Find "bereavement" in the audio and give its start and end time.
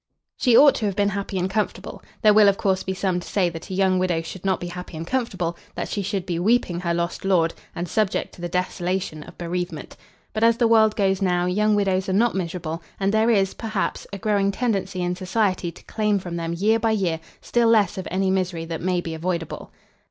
9.37-9.95